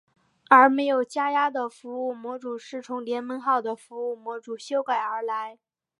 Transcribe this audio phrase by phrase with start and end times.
[0.49, 5.59] 而没有加压的服务模组是从联盟号的服务模组修改而来。